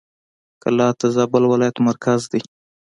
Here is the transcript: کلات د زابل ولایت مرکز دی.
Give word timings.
کلات 0.63 0.95
د 1.01 1.03
زابل 1.15 1.43
ولایت 1.47 1.77
مرکز 1.87 2.21
دی. 2.31 2.41